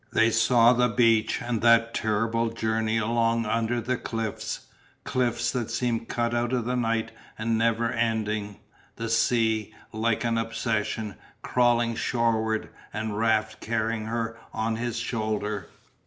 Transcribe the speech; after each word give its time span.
They 0.11 0.31
saw 0.31 0.73
the 0.73 0.87
beach 0.89 1.43
and 1.43 1.61
that 1.61 1.93
terrible 1.93 2.49
journey 2.49 2.97
along 2.97 3.45
under 3.45 3.79
the 3.79 3.97
cliffs, 3.97 4.61
cliffs 5.03 5.51
that 5.51 5.69
seemed 5.69 6.09
cut 6.09 6.33
out 6.33 6.53
of 6.53 6.65
night 6.65 7.11
and 7.37 7.55
never 7.55 7.91
ending, 7.91 8.55
the 8.95 9.09
sea, 9.09 9.75
like 9.93 10.23
an 10.23 10.39
obsession, 10.39 11.17
crawling 11.43 11.93
shoreward, 11.93 12.69
and 12.91 13.15
Raft 13.15 13.59
carrying 13.61 14.05
her 14.05 14.39
on 14.51 14.77
his 14.77 14.97
shoulder. 14.97 15.67